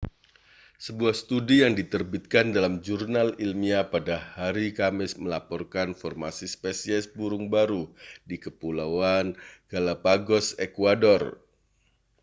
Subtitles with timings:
[0.85, 7.83] sebuah studi yang diterbitkan dalam jurnal ilmiah pada haris kamis melaporkan formasi spesies burung baru
[8.29, 9.27] di kepulauan
[9.71, 11.21] galã¡pagos ekuador